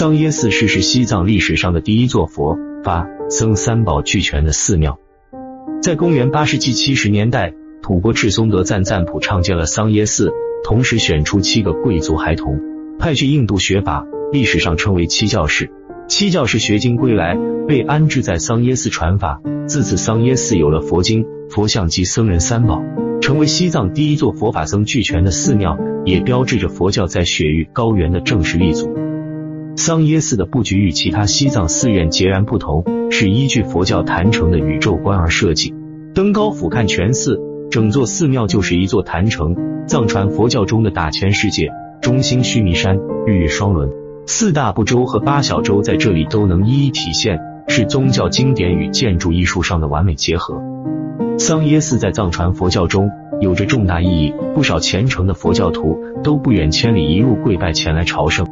[0.00, 4.98] 桑耶寺是是西藏历史上的第一座佛法僧三宝俱全的寺庙。
[5.82, 10.32] 在公元八世纪七十年代，吐蕃赤松德赞赞普创建了桑耶寺，
[10.64, 12.58] 同时选出七个贵族孩童，
[12.98, 15.70] 派去印度学法，历史上称为七教士。
[16.08, 17.36] 七教士学经归来，
[17.68, 19.42] 被安置在桑耶寺传法。
[19.66, 22.82] 自此，桑耶寺有了佛经、佛像及僧人三宝，
[23.20, 25.76] 成为西藏第一座佛法僧俱全的寺庙，
[26.06, 28.90] 也标志着佛教在雪域高原的正式立足。
[29.90, 35.74] 桑耶寺的布局与其他西藏寺院截然不同，是依据佛教坛城的宇宙观而设计。
[36.14, 37.40] 登高俯瞰全寺，
[37.72, 39.56] 整座寺庙就是一座坛城。
[39.88, 43.90] 藏传佛教中的大千世界、中心须弥山、日月双轮、
[44.28, 50.62] 四大部洲和八小洲在这里都能一一体现，是宗教经典与建筑艺术上的完美结合。
[51.36, 53.10] 桑耶寺在藏传佛教中
[53.40, 58.46] 有着重大意义，不少虔诚的佛教徒都不远千里一路跪拜前来朝圣。